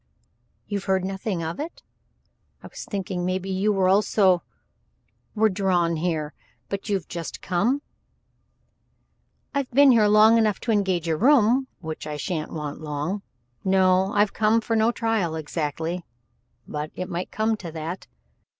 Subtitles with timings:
[0.65, 1.83] "You've heard nothing of it?
[2.63, 4.41] I was thinking maybe you were also
[5.35, 6.33] were drawn here
[6.71, 7.83] you've but just come?"
[9.53, 13.21] "I've been here long enough to engage a room which I shan't want long.
[13.63, 16.03] No, I've come for no trial exactly
[16.65, 18.07] maybe it might come to that